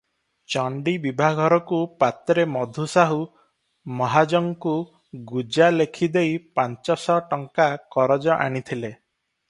ଚଣ୍ଡୀ 0.51 0.93
ବିଭାଘରକୁ 1.01 1.81
ପାତ୍ରେ 2.03 2.45
ମଧୁସାହୁ 2.53 3.19
ମହାଜଙ୍କୁ 4.01 4.75
ଗୁଜା 5.33 5.69
ଲେଖିଦେଇ 5.77 6.33
ପାଞ୍ଚଶ 6.61 7.21
ଟଙ୍କା 7.35 7.71
କରଜ 7.99 8.31
ଆଣିଥିଲେ। 8.39 8.93